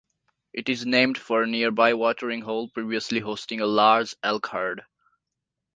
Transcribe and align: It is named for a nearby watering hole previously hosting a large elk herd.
It 0.51 0.67
is 0.67 0.83
named 0.83 1.19
for 1.19 1.43
a 1.43 1.47
nearby 1.47 1.93
watering 1.93 2.41
hole 2.41 2.67
previously 2.69 3.19
hosting 3.19 3.61
a 3.61 3.67
large 3.67 4.15
elk 4.23 4.47
herd. 4.47 4.83